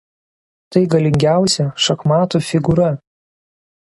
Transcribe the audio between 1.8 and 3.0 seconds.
šachmatų figūra.